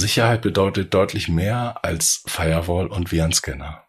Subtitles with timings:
[0.00, 3.84] Sicherheit bedeutet deutlich mehr als Firewall und Virenscanner.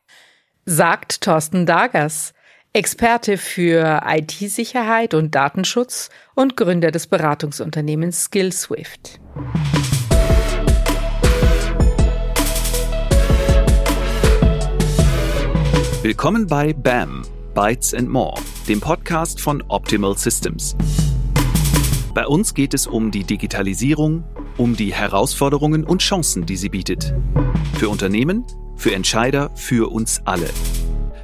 [0.66, 2.34] Sagt Thorsten Dagers,
[2.74, 9.20] Experte für IT-Sicherheit und Datenschutz und Gründer des Beratungsunternehmens SkillSwift.
[16.04, 17.24] Willkommen bei BAM,
[17.54, 20.76] Bytes and More, dem Podcast von Optimal Systems.
[22.14, 24.26] Bei uns geht es um die Digitalisierung,
[24.62, 27.16] um die Herausforderungen und Chancen, die sie bietet.
[27.80, 30.48] Für Unternehmen, für Entscheider, für uns alle.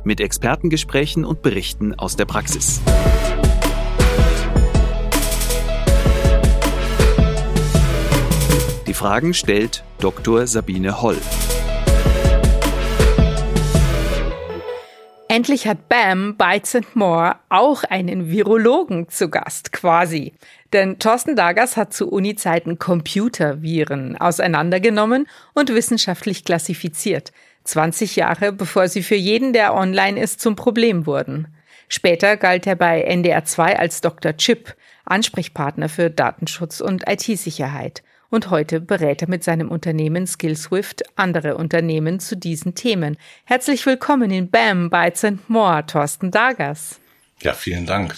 [0.04, 2.82] Mit Expertengesprächen und Berichten aus der Praxis.
[8.88, 10.48] Die Fragen stellt Dr.
[10.48, 11.18] Sabine Holl.
[15.38, 20.34] Endlich hat BAM, Bytes and More auch einen Virologen zu Gast, quasi.
[20.74, 27.34] Denn Thorsten Dagers hat zu Uni-Zeiten Computerviren auseinandergenommen und wissenschaftlich klassifiziert.
[27.66, 31.56] 20 Jahre bevor sie für jeden, der online ist, zum Problem wurden.
[31.88, 34.36] Später galt er bei NDR 2 als Dr.
[34.38, 41.56] Chip, Ansprechpartner für Datenschutz und IT-Sicherheit und heute berät er mit seinem Unternehmen SkillSwift andere
[41.56, 43.18] Unternehmen zu diesen Themen.
[43.46, 47.00] Herzlich willkommen in BAM, Bytes and More, Thorsten Dagers.
[47.42, 48.16] Ja, vielen Dank.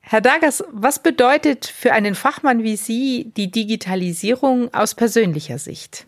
[0.00, 6.06] Herr Dagers, was bedeutet für einen Fachmann wie Sie die Digitalisierung aus persönlicher Sicht?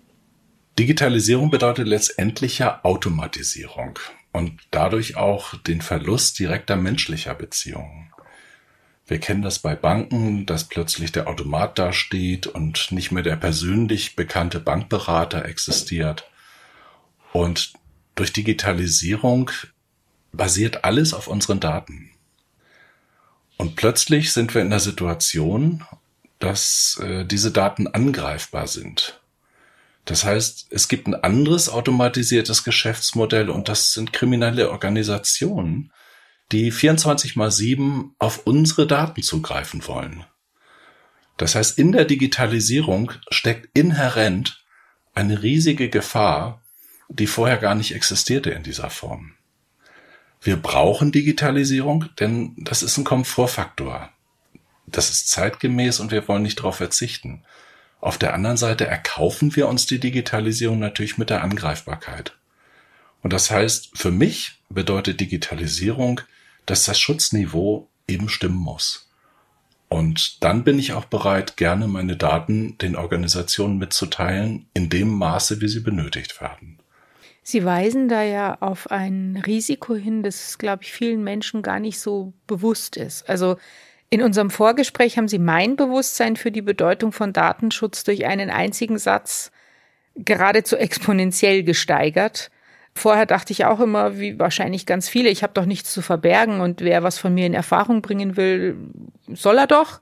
[0.78, 3.98] Digitalisierung bedeutet letztendlich ja Automatisierung
[4.32, 8.10] und dadurch auch den Verlust direkter menschlicher Beziehungen.
[9.06, 14.16] Wir kennen das bei Banken, dass plötzlich der Automat dasteht und nicht mehr der persönlich
[14.16, 16.30] bekannte Bankberater existiert.
[17.33, 17.74] Und
[18.14, 19.50] durch Digitalisierung
[20.33, 22.11] basiert alles auf unseren Daten.
[23.56, 25.84] Und plötzlich sind wir in der Situation,
[26.39, 29.20] dass äh, diese Daten angreifbar sind.
[30.05, 35.92] Das heißt, es gibt ein anderes automatisiertes Geschäftsmodell und das sind kriminelle Organisationen,
[36.54, 40.24] die 24 mal 7 auf unsere Daten zugreifen wollen.
[41.36, 44.64] Das heißt, in der Digitalisierung steckt inhärent
[45.14, 46.62] eine riesige Gefahr,
[47.08, 49.32] die vorher gar nicht existierte in dieser Form.
[50.40, 54.10] Wir brauchen Digitalisierung, denn das ist ein Komfortfaktor.
[54.86, 57.42] Das ist zeitgemäß und wir wollen nicht darauf verzichten.
[58.00, 62.36] Auf der anderen Seite erkaufen wir uns die Digitalisierung natürlich mit der Angreifbarkeit.
[63.22, 66.20] Und das heißt, für mich bedeutet Digitalisierung,
[66.67, 69.08] dass das Schutzniveau eben stimmen muss.
[69.89, 75.61] Und dann bin ich auch bereit, gerne meine Daten den Organisationen mitzuteilen, in dem Maße,
[75.61, 76.79] wie sie benötigt werden.
[77.42, 82.01] Sie weisen da ja auf ein Risiko hin, das, glaube ich, vielen Menschen gar nicht
[82.01, 83.29] so bewusst ist.
[83.29, 83.57] Also
[84.08, 88.98] in unserem Vorgespräch haben Sie mein Bewusstsein für die Bedeutung von Datenschutz durch einen einzigen
[88.98, 89.51] Satz
[90.14, 92.51] geradezu exponentiell gesteigert.
[92.96, 96.60] Vorher dachte ich auch immer, wie wahrscheinlich ganz viele, ich habe doch nichts zu verbergen
[96.60, 98.77] und wer was von mir in Erfahrung bringen will,
[99.32, 100.00] soll er doch.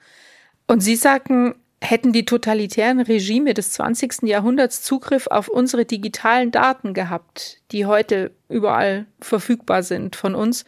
[0.66, 4.22] Und Sie sagten, hätten die totalitären Regime des 20.
[4.22, 10.64] Jahrhunderts Zugriff auf unsere digitalen Daten gehabt, die heute überall verfügbar sind von uns,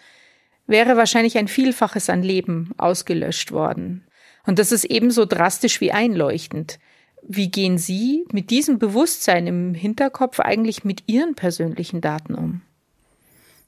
[0.66, 4.06] wäre wahrscheinlich ein Vielfaches an Leben ausgelöscht worden.
[4.46, 6.78] Und das ist ebenso drastisch wie einleuchtend.
[7.26, 12.62] Wie gehen Sie mit diesem Bewusstsein im Hinterkopf eigentlich mit Ihren persönlichen Daten um?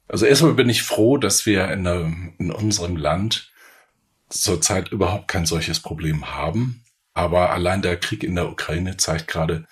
[0.09, 3.51] Also erstmal bin ich froh, dass wir in, der, in unserem Land
[4.29, 6.85] zurzeit überhaupt kein solches Problem haben.
[7.15, 9.67] Aber allein der Krieg in der Ukraine zeigt gerade,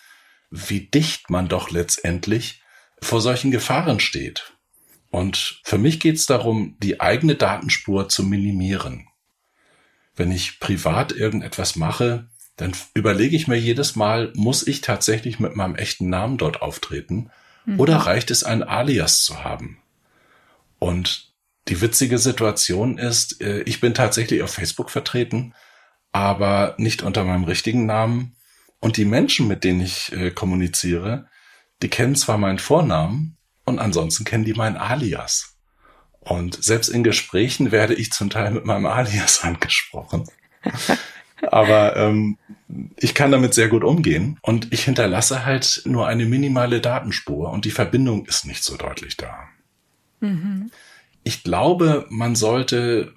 [0.50, 2.62] wie dicht man doch letztendlich
[3.00, 4.54] vor solchen Gefahren steht.
[5.10, 9.08] Und für mich geht es darum, die eigene Datenspur zu minimieren.
[10.16, 15.56] Wenn ich privat irgendetwas mache, dann überlege ich mir jedes Mal, muss ich tatsächlich mit
[15.56, 17.30] meinem echten Namen dort auftreten
[17.64, 17.80] mhm.
[17.80, 19.78] oder reicht es, ein Alias zu haben?
[20.78, 21.32] Und
[21.68, 25.54] die witzige Situation ist, äh, ich bin tatsächlich auf Facebook vertreten,
[26.12, 28.36] aber nicht unter meinem richtigen Namen.
[28.80, 31.26] Und die Menschen, mit denen ich äh, kommuniziere,
[31.82, 35.56] die kennen zwar meinen Vornamen und ansonsten kennen die meinen Alias.
[36.20, 40.28] Und selbst in Gesprächen werde ich zum Teil mit meinem Alias angesprochen.
[41.42, 42.38] Aber ähm,
[42.96, 47.64] ich kann damit sehr gut umgehen und ich hinterlasse halt nur eine minimale Datenspur und
[47.64, 49.48] die Verbindung ist nicht so deutlich da.
[50.20, 50.70] Mhm.
[51.22, 53.12] Ich glaube, man sollte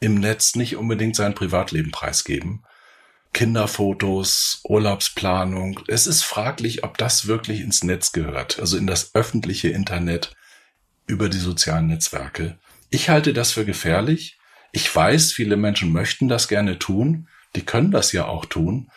[0.00, 2.62] im Netz nicht unbedingt sein Privatleben preisgeben.
[3.32, 5.80] Kinderfotos, Urlaubsplanung.
[5.88, 10.34] Es ist fraglich, ob das wirklich ins Netz gehört, also in das öffentliche Internet
[11.06, 12.58] über die sozialen Netzwerke.
[12.90, 14.38] Ich halte das für gefährlich
[14.72, 18.90] ich weiß, viele Menschen möchten das gerne tun, die können das ja auch tun,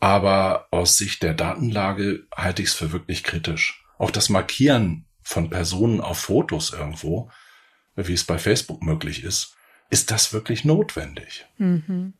[0.00, 3.84] Aber aus Sicht der Datenlage halte ich es für wirklich kritisch.
[3.98, 7.30] Auch das Markieren von Personen auf Fotos irgendwo,
[7.96, 9.56] wie es bei Facebook möglich ist,
[9.90, 11.46] ist das wirklich notwendig?
[11.58, 12.14] Mhm.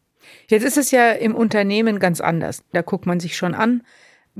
[0.48, 2.64] Jetzt ist es ja im Unternehmen ganz anders.
[2.72, 3.84] Da guckt man sich schon an,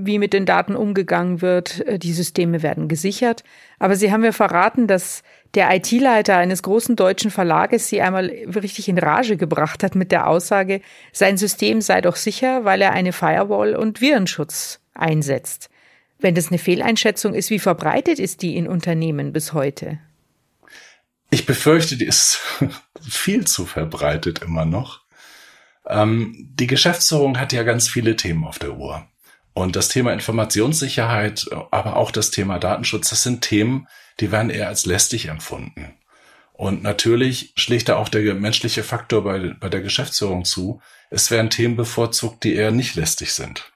[0.01, 1.87] wie mit den Daten umgegangen wird.
[1.87, 3.43] Äh, die Systeme werden gesichert.
[3.79, 5.23] Aber Sie haben mir verraten, dass
[5.55, 10.29] der IT-Leiter eines großen deutschen Verlages Sie einmal richtig in Rage gebracht hat mit der
[10.29, 10.81] Aussage,
[11.13, 15.69] sein System sei doch sicher, weil er eine Firewall und Virenschutz einsetzt.
[16.21, 19.99] Wenn das eine Fehleinschätzung ist, wie verbreitet ist die in Unternehmen bis heute?
[21.31, 22.41] Ich befürchte, die ist
[23.01, 25.03] viel zu verbreitet immer noch.
[25.87, 29.09] Ähm, die Geschäftsführung hat ja ganz viele Themen auf der Uhr.
[29.59, 33.89] Und das Thema Informationssicherheit, aber auch das Thema Datenschutz, das sind Themen,
[34.21, 35.97] die werden eher als lästig empfunden.
[36.53, 40.81] Und natürlich schlägt da auch der menschliche Faktor bei, bei der Geschäftsführung zu.
[41.11, 43.73] Es werden Themen bevorzugt, die eher nicht lästig sind.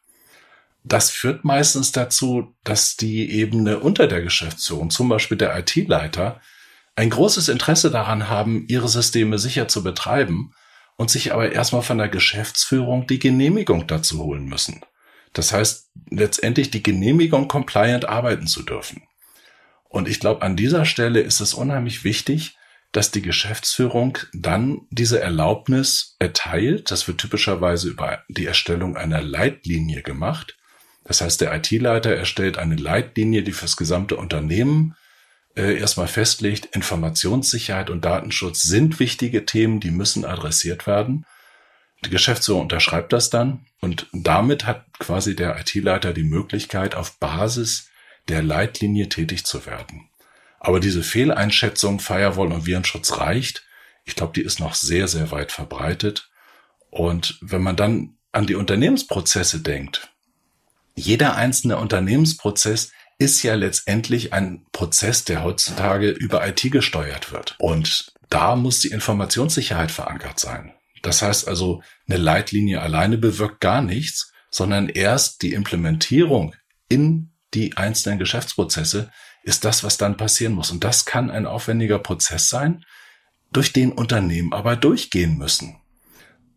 [0.84, 6.40] Das führt meistens dazu, dass die Ebene unter der Geschäftsführung, zum Beispiel der IT-Leiter,
[6.94, 10.54] ein großes Interesse daran haben, ihre Systeme sicher zu betreiben
[10.94, 14.80] und sich aber erstmal von der Geschäftsführung die Genehmigung dazu holen müssen.
[15.32, 19.02] Das heißt, letztendlich die Genehmigung, compliant arbeiten zu dürfen.
[19.88, 22.56] Und ich glaube, an dieser Stelle ist es unheimlich wichtig,
[22.92, 26.90] dass die Geschäftsführung dann diese Erlaubnis erteilt.
[26.90, 30.56] Das wird typischerweise über die Erstellung einer Leitlinie gemacht.
[31.04, 34.94] Das heißt, der IT-Leiter erstellt eine Leitlinie, die fürs gesamte Unternehmen
[35.56, 41.26] äh, erstmal festlegt, Informationssicherheit und Datenschutz sind wichtige Themen, die müssen adressiert werden.
[42.04, 47.88] Die Geschäftsführung unterschreibt das dann und damit hat quasi der IT-Leiter die Möglichkeit, auf Basis
[48.28, 50.08] der Leitlinie tätig zu werden.
[50.60, 53.64] Aber diese Fehleinschätzung Firewall und Virenschutz reicht.
[54.04, 56.30] Ich glaube, die ist noch sehr, sehr weit verbreitet.
[56.90, 60.08] Und wenn man dann an die Unternehmensprozesse denkt,
[60.94, 67.56] jeder einzelne Unternehmensprozess ist ja letztendlich ein Prozess, der heutzutage über IT gesteuert wird.
[67.58, 70.72] Und da muss die Informationssicherheit verankert sein.
[71.02, 76.54] Das heißt also, eine Leitlinie alleine bewirkt gar nichts, sondern erst die Implementierung
[76.88, 79.10] in die einzelnen Geschäftsprozesse
[79.42, 80.70] ist das, was dann passieren muss.
[80.70, 82.84] Und das kann ein aufwendiger Prozess sein,
[83.52, 85.76] durch den Unternehmen aber durchgehen müssen.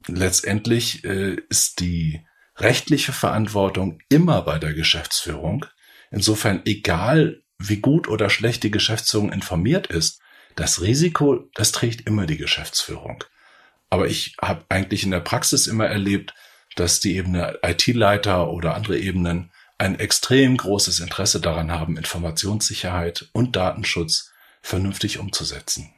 [0.07, 2.21] Letztendlich äh, ist die
[2.57, 5.65] rechtliche Verantwortung immer bei der Geschäftsführung.
[6.11, 10.21] Insofern, egal wie gut oder schlecht die Geschäftsführung informiert ist,
[10.55, 13.23] das Risiko, das trägt immer die Geschäftsführung.
[13.95, 16.33] Aber ich habe eigentlich in der Praxis immer erlebt,
[16.75, 23.55] dass die Ebene IT-Leiter oder andere Ebenen ein extrem großes Interesse daran haben, Informationssicherheit und
[23.55, 25.93] Datenschutz vernünftig umzusetzen.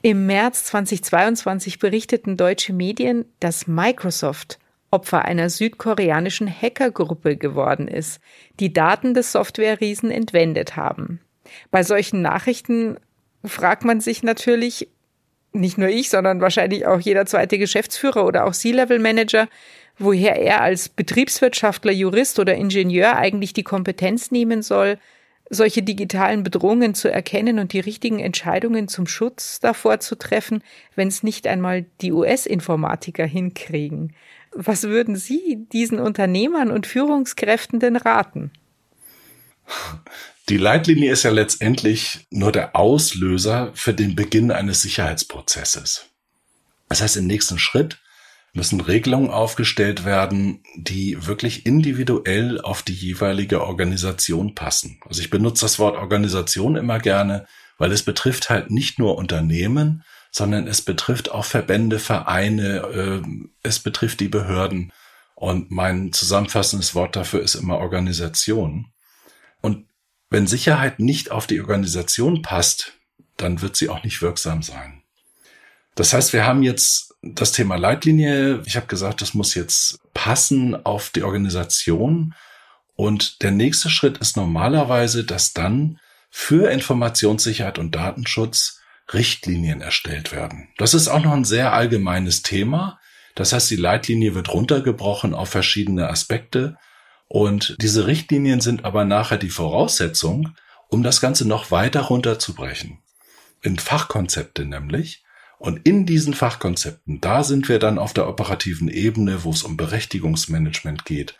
[0.00, 4.60] Im März 2022 berichteten deutsche Medien, dass Microsoft
[4.92, 8.20] Opfer einer südkoreanischen Hackergruppe geworden ist,
[8.60, 11.18] die Daten des Softwareriesen entwendet haben.
[11.72, 12.96] Bei solchen Nachrichten
[13.44, 14.88] fragt man sich natürlich,
[15.52, 19.48] nicht nur ich, sondern wahrscheinlich auch jeder zweite Geschäftsführer oder auch C-Level-Manager,
[19.98, 24.98] woher er als Betriebswirtschaftler, Jurist oder Ingenieur eigentlich die Kompetenz nehmen soll,
[25.50, 30.62] solche digitalen Bedrohungen zu erkennen und die richtigen Entscheidungen zum Schutz davor zu treffen,
[30.94, 34.14] wenn es nicht einmal die US-Informatiker hinkriegen.
[34.52, 38.52] Was würden Sie diesen Unternehmern und Führungskräften denn raten?
[40.48, 46.06] Die Leitlinie ist ja letztendlich nur der Auslöser für den Beginn eines Sicherheitsprozesses.
[46.88, 47.98] Das heißt, im nächsten Schritt
[48.52, 54.98] müssen Regelungen aufgestellt werden, die wirklich individuell auf die jeweilige Organisation passen.
[55.06, 57.46] Also ich benutze das Wort Organisation immer gerne,
[57.78, 63.22] weil es betrifft halt nicht nur Unternehmen, sondern es betrifft auch Verbände, Vereine, äh,
[63.62, 64.92] es betrifft die Behörden.
[65.34, 68.92] Und mein zusammenfassendes Wort dafür ist immer Organisation.
[69.60, 69.86] Und
[70.30, 72.92] wenn Sicherheit nicht auf die Organisation passt,
[73.36, 75.02] dann wird sie auch nicht wirksam sein.
[75.94, 78.62] Das heißt, wir haben jetzt das Thema Leitlinie.
[78.64, 82.34] Ich habe gesagt, das muss jetzt passen auf die Organisation.
[82.94, 85.98] Und der nächste Schritt ist normalerweise, dass dann
[86.30, 88.80] für Informationssicherheit und Datenschutz
[89.12, 90.68] Richtlinien erstellt werden.
[90.78, 93.00] Das ist auch noch ein sehr allgemeines Thema.
[93.34, 96.76] Das heißt, die Leitlinie wird runtergebrochen auf verschiedene Aspekte
[97.32, 100.56] und diese Richtlinien sind aber nachher die Voraussetzung,
[100.88, 102.98] um das Ganze noch weiter runterzubrechen.
[103.62, 105.22] In Fachkonzepte nämlich.
[105.56, 109.76] Und in diesen Fachkonzepten, da sind wir dann auf der operativen Ebene, wo es um
[109.76, 111.36] Berechtigungsmanagement geht,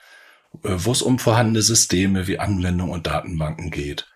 [0.62, 4.06] äh, wo es um vorhandene Systeme wie Anwendung und Datenbanken geht.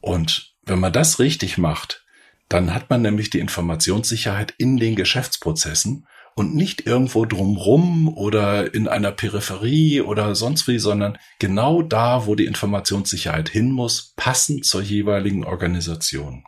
[0.00, 2.06] Und wenn man das richtig macht,
[2.48, 6.06] dann hat man nämlich die Informationssicherheit in den Geschäftsprozessen
[6.38, 12.36] und nicht irgendwo drumrum oder in einer Peripherie oder sonst wie, sondern genau da, wo
[12.36, 16.44] die Informationssicherheit hin muss, passend zur jeweiligen Organisation.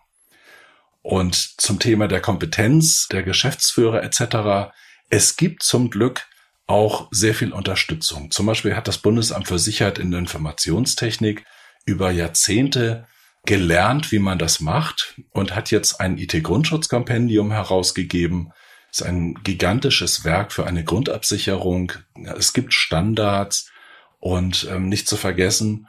[1.03, 4.73] Und zum Thema der Kompetenz der Geschäftsführer etc.
[5.09, 6.29] Es gibt zum Glück
[6.69, 8.31] auch sehr viel Unterstützung.
[8.31, 11.45] Zum Beispiel hat das Bundesamt für Sicherheit in der Informationstechnik
[11.85, 13.09] über Jahrzehnte
[13.45, 18.53] gelernt, wie man das macht und hat jetzt ein IT-Grundschutzkompendium herausgegeben.
[18.91, 21.93] Ist ein gigantisches Werk für eine Grundabsicherung.
[22.37, 23.71] Es gibt Standards
[24.19, 25.87] und ähm, nicht zu vergessen,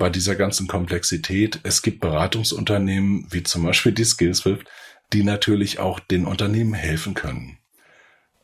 [0.00, 4.66] bei dieser ganzen Komplexität, es gibt Beratungsunternehmen, wie zum Beispiel die Skillswift,
[5.12, 7.58] die natürlich auch den Unternehmen helfen können.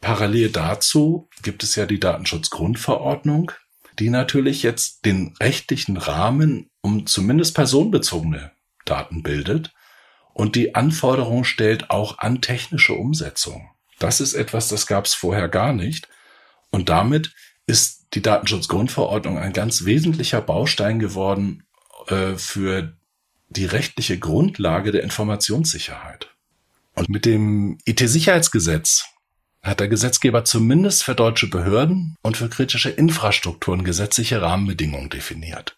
[0.00, 3.52] Parallel dazu gibt es ja die Datenschutzgrundverordnung,
[3.98, 8.52] die natürlich jetzt den rechtlichen Rahmen um zumindest personenbezogene
[8.84, 9.72] Daten bildet
[10.34, 13.70] und die Anforderungen stellt auch an technische Umsetzung.
[13.98, 16.08] Das ist etwas, das gab es vorher gar nicht.
[16.70, 17.32] Und damit
[17.66, 21.64] ist die Datenschutzgrundverordnung ein ganz wesentlicher Baustein geworden
[22.08, 22.96] äh, für
[23.48, 26.28] die rechtliche Grundlage der Informationssicherheit.
[26.94, 29.04] Und mit dem IT-Sicherheitsgesetz
[29.62, 35.76] hat der Gesetzgeber zumindest für deutsche Behörden und für kritische Infrastrukturen gesetzliche Rahmenbedingungen definiert.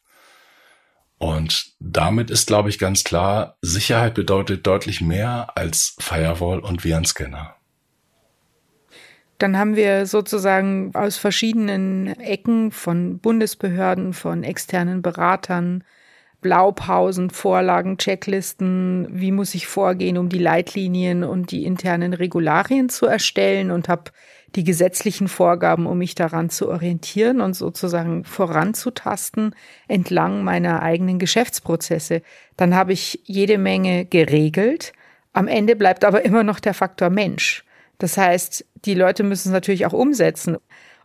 [1.18, 7.57] Und damit ist, glaube ich, ganz klar, Sicherheit bedeutet deutlich mehr als Firewall und Virenscanner.
[9.38, 15.84] Dann haben wir sozusagen aus verschiedenen Ecken von Bundesbehörden, von externen Beratern,
[16.40, 23.06] Blaupausen, Vorlagen, Checklisten, wie muss ich vorgehen, um die Leitlinien und die internen Regularien zu
[23.06, 24.12] erstellen und habe
[24.54, 29.54] die gesetzlichen Vorgaben, um mich daran zu orientieren und sozusagen voranzutasten
[29.88, 32.22] entlang meiner eigenen Geschäftsprozesse.
[32.56, 34.92] Dann habe ich jede Menge geregelt.
[35.32, 37.64] Am Ende bleibt aber immer noch der Faktor Mensch.
[37.98, 40.56] Das heißt, die Leute müssen es natürlich auch umsetzen.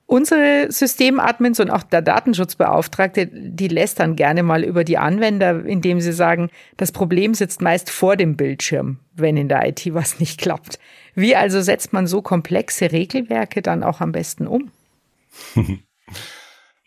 [0.05, 6.11] Unsere Systemadmins und auch der Datenschutzbeauftragte, die lästern gerne mal über die Anwender, indem sie
[6.11, 10.77] sagen, das Problem sitzt meist vor dem Bildschirm, wenn in der IT was nicht klappt.
[11.15, 14.71] Wie also setzt man so komplexe Regelwerke dann auch am besten um?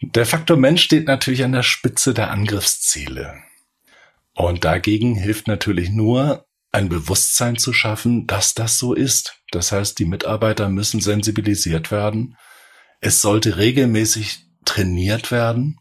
[0.02, 3.34] Der Faktor Mensch steht natürlich an der Spitze der Angriffsziele.
[4.34, 6.45] Und dagegen hilft natürlich nur,
[6.76, 9.40] ein Bewusstsein zu schaffen, dass das so ist.
[9.50, 12.36] Das heißt, die Mitarbeiter müssen sensibilisiert werden
[13.00, 15.78] es sollte regelmäßig trainiert werden,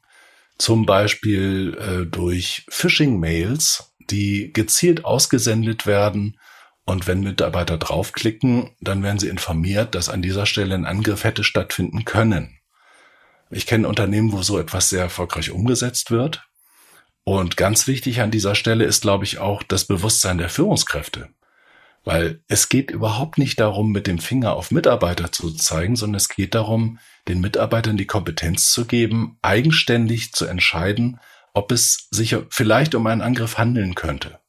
[0.57, 6.39] zum Beispiel äh, durch Phishing-Mails, die gezielt ausgesendet werden.
[6.85, 11.43] Und wenn Mitarbeiter draufklicken, dann werden sie informiert, dass an dieser Stelle ein Angriff hätte
[11.43, 12.59] stattfinden können.
[13.49, 16.43] Ich kenne Unternehmen, wo so etwas sehr erfolgreich umgesetzt wird.
[17.25, 21.29] Und ganz wichtig an dieser Stelle ist, glaube ich, auch das Bewusstsein der Führungskräfte.
[22.03, 26.29] Weil es geht überhaupt nicht darum, mit dem Finger auf Mitarbeiter zu zeigen, sondern es
[26.29, 31.19] geht darum, den Mitarbeitern die Kompetenz zu geben, eigenständig zu entscheiden,
[31.55, 34.39] ob es sich vielleicht um einen Angriff handeln könnte.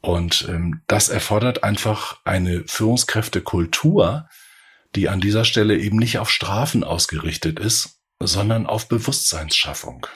[0.00, 4.26] Und ähm, das erfordert einfach eine Führungskräftekultur,
[4.94, 10.06] die an dieser Stelle eben nicht auf Strafen ausgerichtet ist, sondern auf Bewusstseinsschaffung.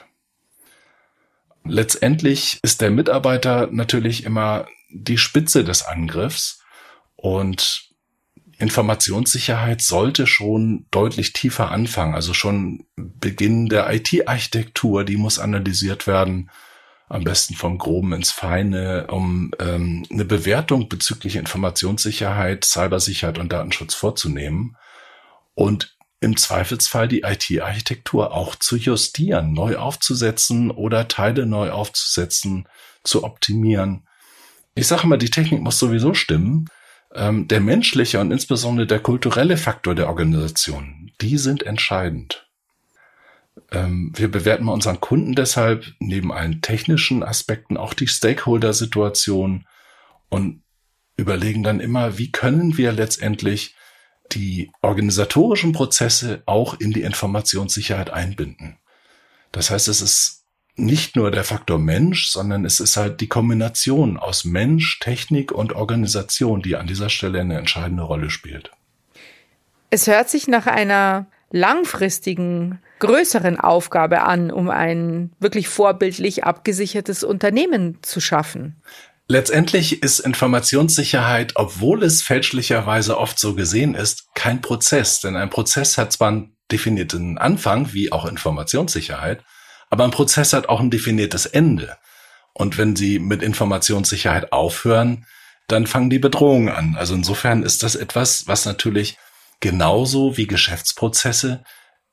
[1.69, 6.61] Letztendlich ist der Mitarbeiter natürlich immer die Spitze des Angriffs
[7.15, 7.89] und
[8.57, 12.15] Informationssicherheit sollte schon deutlich tiefer anfangen.
[12.15, 16.49] Also schon Beginn der IT-Architektur, die muss analysiert werden,
[17.07, 23.95] am besten vom Groben ins Feine, um ähm, eine Bewertung bezüglich Informationssicherheit, Cybersicherheit und Datenschutz
[23.95, 24.75] vorzunehmen
[25.55, 32.67] und im Zweifelsfall die IT-Architektur auch zu justieren, neu aufzusetzen oder Teile neu aufzusetzen,
[33.03, 34.03] zu optimieren
[34.79, 36.69] ich sage mal, die Technik muss sowieso stimmen.
[37.13, 42.47] Ähm, der menschliche und insbesondere der kulturelle Faktor der Organisation, die sind entscheidend.
[43.71, 49.65] Ähm, wir bewerten bei unseren Kunden deshalb neben allen technischen Aspekten auch die Stakeholder-Situation
[50.29, 50.61] und
[51.17, 53.75] überlegen dann immer, wie können wir letztendlich
[54.31, 58.77] die organisatorischen Prozesse auch in die Informationssicherheit einbinden.
[59.51, 60.39] Das heißt, es ist
[60.75, 65.73] nicht nur der Faktor Mensch, sondern es ist halt die Kombination aus Mensch, Technik und
[65.73, 68.71] Organisation, die an dieser Stelle eine entscheidende Rolle spielt.
[69.89, 77.97] Es hört sich nach einer langfristigen, größeren Aufgabe an, um ein wirklich vorbildlich abgesichertes Unternehmen
[78.01, 78.75] zu schaffen.
[79.31, 85.21] Letztendlich ist Informationssicherheit, obwohl es fälschlicherweise oft so gesehen ist, kein Prozess.
[85.21, 89.43] Denn ein Prozess hat zwar einen definierten Anfang, wie auch Informationssicherheit,
[89.91, 91.95] aber ein Prozess hat auch ein definiertes Ende.
[92.53, 95.27] Und wenn Sie mit Informationssicherheit aufhören,
[95.67, 96.95] dann fangen die Bedrohungen an.
[96.97, 99.19] Also insofern ist das etwas, was natürlich
[99.59, 101.63] genauso wie Geschäftsprozesse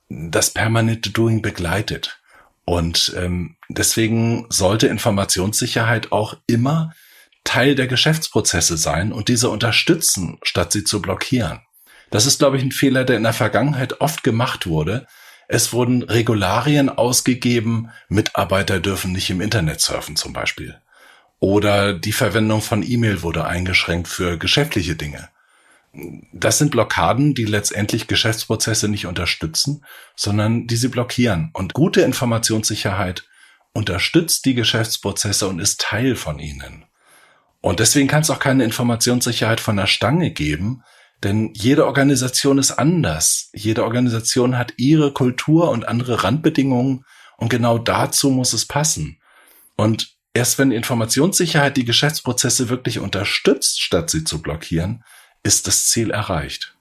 [0.07, 2.21] das permanente Doing begleitet.
[2.63, 6.93] Und ähm, deswegen sollte Informationssicherheit auch immer
[7.47, 11.61] Teil der Geschäftsprozesse sein und diese unterstützen, statt sie zu blockieren.
[12.09, 15.07] Das ist, glaube ich, ein Fehler, der in der Vergangenheit oft gemacht wurde.
[15.47, 20.77] Es wurden Regularien ausgegeben, Mitarbeiter dürfen nicht im Internet surfen zum Beispiel.
[21.39, 25.29] Oder die Verwendung von E-Mail wurde eingeschränkt für geschäftliche Dinge.
[26.33, 29.85] Das sind Blockaden, die letztendlich Geschäftsprozesse nicht unterstützen,
[30.17, 31.51] sondern die sie blockieren.
[31.53, 33.23] Und gute Informationssicherheit
[33.71, 36.83] unterstützt die Geschäftsprozesse und ist Teil von ihnen.
[37.61, 40.83] Und deswegen kann es auch keine Informationssicherheit von der Stange geben,
[41.23, 43.49] denn jede Organisation ist anders.
[43.53, 47.05] Jede Organisation hat ihre Kultur und andere Randbedingungen
[47.37, 49.19] und genau dazu muss es passen.
[49.75, 55.03] Und erst wenn Informationssicherheit die Geschäftsprozesse wirklich unterstützt, statt sie zu blockieren,
[55.43, 56.75] ist das Ziel erreicht.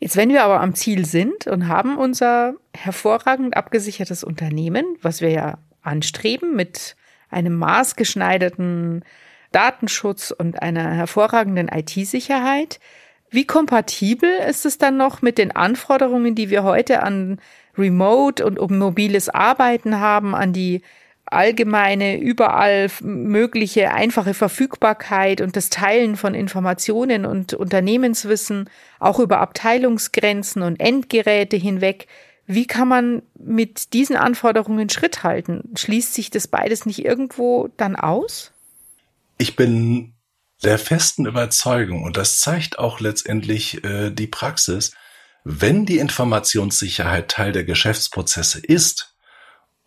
[0.00, 5.30] Jetzt, wenn wir aber am Ziel sind und haben unser hervorragend abgesichertes Unternehmen, was wir
[5.30, 6.94] ja anstreben mit
[7.30, 9.04] einem maßgeschneiderten
[9.52, 12.80] Datenschutz und einer hervorragenden IT-Sicherheit,
[13.30, 17.40] wie kompatibel ist es dann noch mit den Anforderungen, die wir heute an
[17.76, 20.82] Remote und mobiles Arbeiten haben, an die
[21.26, 30.62] allgemeine, überall mögliche einfache Verfügbarkeit und das Teilen von Informationen und Unternehmenswissen, auch über Abteilungsgrenzen
[30.62, 32.06] und Endgeräte hinweg.
[32.46, 35.70] Wie kann man mit diesen Anforderungen Schritt halten?
[35.76, 38.52] Schließt sich das beides nicht irgendwo dann aus?
[39.38, 40.14] Ich bin
[40.62, 44.92] der festen Überzeugung, und das zeigt auch letztendlich äh, die Praxis,
[45.44, 49.14] wenn die Informationssicherheit Teil der Geschäftsprozesse ist,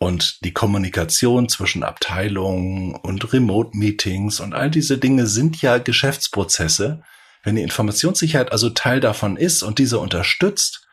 [0.02, 7.04] und die Kommunikation zwischen Abteilungen und Remote-Meetings und all diese Dinge sind ja Geschäftsprozesse.
[7.44, 10.88] Wenn die Informationssicherheit also Teil davon ist und diese unterstützt,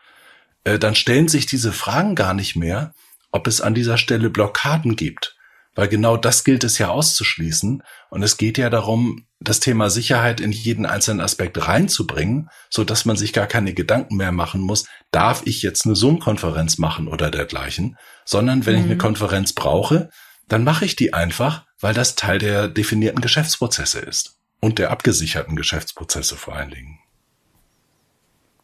[0.64, 2.92] äh, dann stellen sich diese Fragen gar nicht mehr,
[3.32, 5.37] ob es an dieser Stelle Blockaden gibt.
[5.78, 7.84] Weil genau das gilt es ja auszuschließen.
[8.10, 13.04] Und es geht ja darum, das Thema Sicherheit in jeden einzelnen Aspekt reinzubringen, so dass
[13.04, 17.30] man sich gar keine Gedanken mehr machen muss, darf ich jetzt eine Zoom-Konferenz machen oder
[17.30, 18.78] dergleichen, sondern wenn mhm.
[18.80, 18.99] ich eine mhm.
[18.99, 20.10] Konferenz brauche,
[20.49, 25.54] dann mache ich die einfach, weil das Teil der definierten Geschäftsprozesse ist und der abgesicherten
[25.54, 26.99] Geschäftsprozesse vor allen Dingen.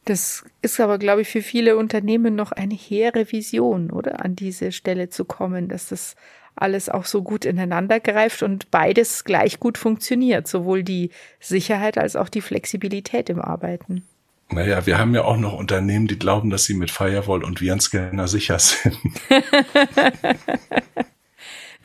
[0.05, 4.23] Das ist aber, glaube ich, für viele Unternehmen noch eine hehre Vision, oder?
[4.23, 6.17] An diese Stelle zu kommen, dass das
[6.57, 12.17] alles auch so gut ineinander greift und beides gleich gut funktioniert, sowohl die Sicherheit als
[12.17, 14.05] auch die Flexibilität im Arbeiten.
[14.51, 18.29] Naja, wir haben ja auch noch Unternehmen, die glauben, dass sie mit Firewall und Virenscanner
[18.29, 18.99] sicher sind.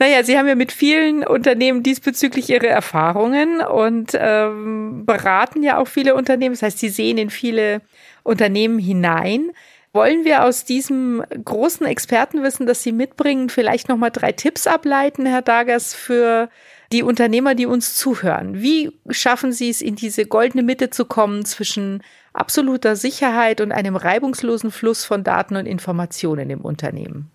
[0.00, 5.88] Naja, Sie haben ja mit vielen Unternehmen diesbezüglich Ihre Erfahrungen und ähm, beraten ja auch
[5.88, 6.54] viele Unternehmen.
[6.54, 7.82] Das heißt, Sie sehen in viele
[8.22, 9.50] Unternehmen hinein.
[9.92, 15.42] Wollen wir aus diesem großen Expertenwissen, das Sie mitbringen, vielleicht nochmal drei Tipps ableiten, Herr
[15.42, 16.48] Dagers, für
[16.92, 18.62] die Unternehmer, die uns zuhören?
[18.62, 23.96] Wie schaffen Sie es, in diese goldene Mitte zu kommen zwischen absoluter Sicherheit und einem
[23.96, 27.30] reibungslosen Fluss von Daten und Informationen im Unternehmen?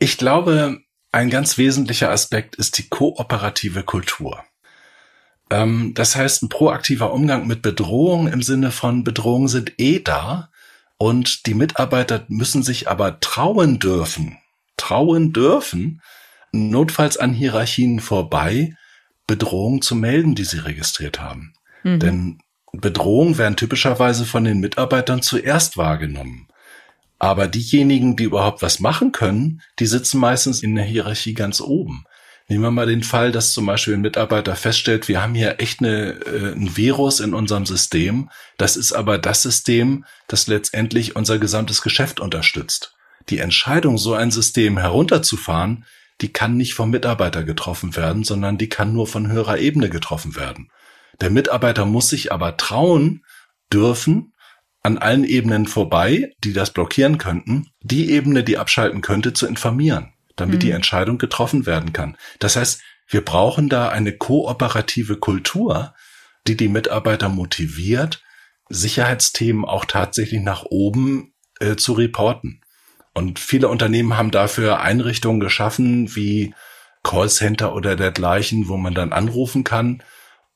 [0.00, 0.80] Ich glaube,
[1.12, 4.44] ein ganz wesentlicher Aspekt ist die kooperative Kultur.
[5.50, 10.49] Ähm, das heißt, ein proaktiver Umgang mit Bedrohungen im Sinne von Bedrohungen sind eh da
[11.00, 14.36] und die Mitarbeiter müssen sich aber trauen dürfen,
[14.76, 16.02] trauen dürfen,
[16.52, 18.74] notfalls an Hierarchien vorbei
[19.26, 21.54] Bedrohungen zu melden, die sie registriert haben.
[21.84, 22.00] Mhm.
[22.00, 22.38] Denn
[22.72, 26.48] Bedrohungen werden typischerweise von den Mitarbeitern zuerst wahrgenommen.
[27.18, 32.04] Aber diejenigen, die überhaupt was machen können, die sitzen meistens in der Hierarchie ganz oben.
[32.50, 35.78] Nehmen wir mal den Fall, dass zum Beispiel ein Mitarbeiter feststellt, wir haben hier echt
[35.78, 38.28] eine, äh, ein Virus in unserem System.
[38.58, 42.96] Das ist aber das System, das letztendlich unser gesamtes Geschäft unterstützt.
[43.28, 45.84] Die Entscheidung, so ein System herunterzufahren,
[46.22, 50.34] die kann nicht vom Mitarbeiter getroffen werden, sondern die kann nur von höherer Ebene getroffen
[50.34, 50.72] werden.
[51.20, 53.24] Der Mitarbeiter muss sich aber trauen
[53.72, 54.32] dürfen,
[54.82, 60.12] an allen Ebenen vorbei, die das blockieren könnten, die Ebene, die abschalten könnte, zu informieren
[60.36, 60.60] damit mhm.
[60.60, 62.16] die Entscheidung getroffen werden kann.
[62.38, 65.94] Das heißt, wir brauchen da eine kooperative Kultur,
[66.46, 68.22] die die Mitarbeiter motiviert,
[68.68, 72.60] Sicherheitsthemen auch tatsächlich nach oben äh, zu reporten.
[73.14, 76.54] Und viele Unternehmen haben dafür Einrichtungen geschaffen wie
[77.02, 80.02] Callcenter oder dergleichen, wo man dann anrufen kann.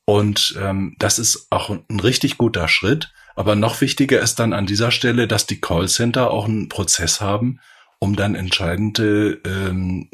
[0.05, 3.11] Und ähm, das ist auch ein richtig guter Schritt.
[3.35, 7.59] Aber noch wichtiger ist dann an dieser Stelle, dass die Callcenter auch einen Prozess haben,
[7.99, 10.09] um dann entscheidende ähm,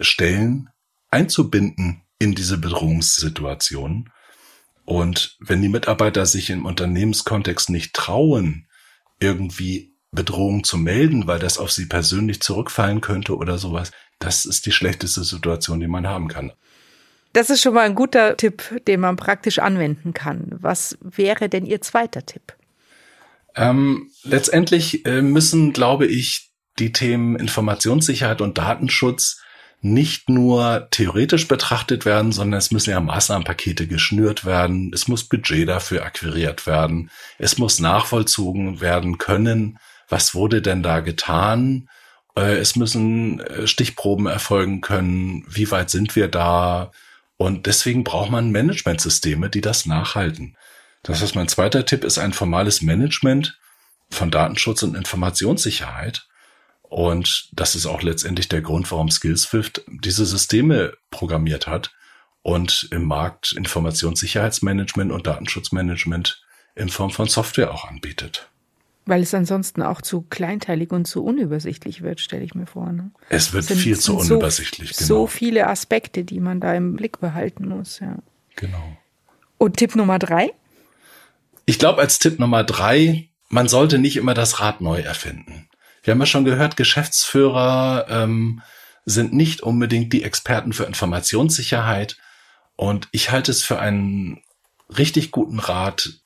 [0.00, 0.70] Stellen
[1.10, 4.10] einzubinden in diese Bedrohungssituation.
[4.84, 8.66] Und wenn die Mitarbeiter sich im Unternehmenskontext nicht trauen,
[9.20, 14.66] irgendwie Bedrohung zu melden, weil das auf sie persönlich zurückfallen könnte oder sowas, das ist
[14.66, 16.52] die schlechteste Situation, die man haben kann.
[17.32, 20.56] Das ist schon mal ein guter Tipp, den man praktisch anwenden kann.
[20.60, 22.54] Was wäre denn Ihr zweiter Tipp?
[23.56, 29.40] Ähm, letztendlich äh, müssen, glaube ich, die Themen Informationssicherheit und Datenschutz
[29.80, 35.68] nicht nur theoretisch betrachtet werden, sondern es müssen ja Maßnahmenpakete geschnürt werden, es muss Budget
[35.68, 41.90] dafür akquiriert werden, es muss nachvollzogen werden können, was wurde denn da getan,
[42.34, 46.90] äh, es müssen äh, Stichproben erfolgen können, wie weit sind wir da,
[47.36, 50.56] und deswegen braucht man Managementsysteme, die das nachhalten.
[51.02, 53.58] Das heißt, mein zweiter Tipp ist ein formales Management
[54.10, 56.26] von Datenschutz und Informationssicherheit.
[56.88, 61.92] Und das ist auch letztendlich der Grund, warum Skillswift diese Systeme programmiert hat
[62.42, 66.44] und im Markt Informationssicherheitsmanagement und Datenschutzmanagement
[66.76, 68.48] in Form von Software auch anbietet.
[69.06, 72.90] Weil es ansonsten auch zu kleinteilig und zu unübersichtlich wird, stelle ich mir vor.
[72.90, 73.10] Ne?
[73.28, 74.94] Es wird sind, viel zu unübersichtlich.
[74.94, 75.06] So, genau.
[75.06, 78.00] so viele Aspekte, die man da im Blick behalten muss.
[78.00, 78.16] Ja.
[78.56, 78.96] Genau.
[79.58, 80.52] Und Tipp Nummer drei?
[81.66, 85.68] Ich glaube, als Tipp Nummer drei, man sollte nicht immer das Rad neu erfinden.
[86.04, 88.62] Wir haben ja schon gehört, Geschäftsführer ähm,
[89.06, 92.18] sind nicht unbedingt die Experten für Informationssicherheit.
[92.76, 94.42] Und ich halte es für einen
[94.96, 96.20] richtig guten Rat,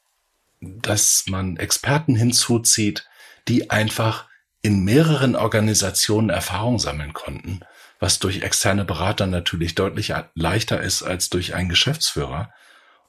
[0.61, 3.07] dass man Experten hinzuzieht,
[3.47, 4.27] die einfach
[4.63, 7.61] in mehreren Organisationen Erfahrung sammeln konnten,
[8.01, 12.53] was durch externe Berater natürlich deutlich leichter ist als durch einen Geschäftsführer.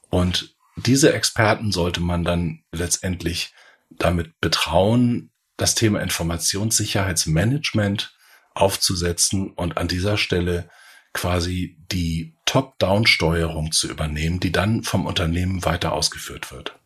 [0.08, 3.52] Und diese Experten sollte man dann letztendlich
[3.90, 5.29] damit betrauen,
[5.60, 8.16] das Thema Informationssicherheitsmanagement
[8.54, 10.70] aufzusetzen und an dieser Stelle
[11.12, 16.78] quasi die Top-Down-Steuerung zu übernehmen, die dann vom Unternehmen weiter ausgeführt wird.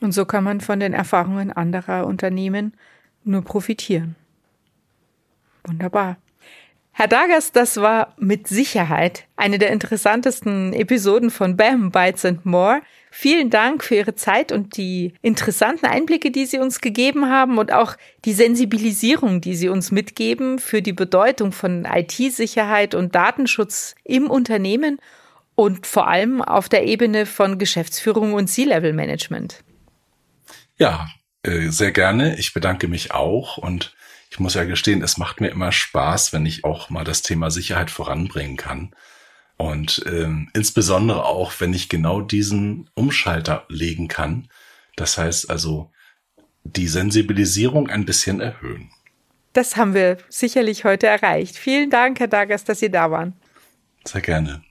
[0.00, 2.74] Und so kann man von den Erfahrungen anderer Unternehmen
[3.24, 4.14] nur profitieren.
[5.64, 6.18] Wunderbar.
[6.98, 12.82] Herr Dagas, das war mit Sicherheit eine der interessantesten Episoden von BAM Bytes and More.
[13.12, 17.72] Vielen Dank für Ihre Zeit und die interessanten Einblicke, die Sie uns gegeben haben und
[17.72, 24.28] auch die Sensibilisierung, die Sie uns mitgeben für die Bedeutung von IT-Sicherheit und Datenschutz im
[24.28, 24.98] Unternehmen
[25.54, 29.62] und vor allem auf der Ebene von Geschäftsführung und C-Level-Management.
[30.78, 31.06] Ja,
[31.44, 32.36] äh, sehr gerne.
[32.40, 33.94] Ich bedanke mich auch und
[34.38, 37.50] ich muss ja gestehen, es macht mir immer Spaß, wenn ich auch mal das Thema
[37.50, 38.94] Sicherheit voranbringen kann.
[39.56, 44.46] Und ähm, insbesondere auch, wenn ich genau diesen Umschalter legen kann.
[44.94, 45.90] Das heißt also,
[46.62, 48.92] die Sensibilisierung ein bisschen erhöhen.
[49.54, 51.56] Das haben wir sicherlich heute erreicht.
[51.56, 53.34] Vielen Dank, Herr Dagas, dass Sie da waren.
[54.04, 54.62] Sehr gerne.